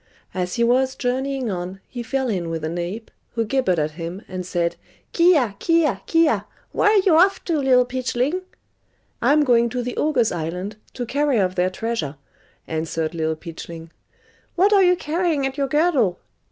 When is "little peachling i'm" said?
7.59-9.43